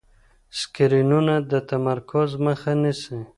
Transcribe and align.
سکرینونه 0.59 1.35
د 1.51 1.53
تمرکز 1.71 2.29
مخه 2.45 2.73
نیسي. 2.81 3.19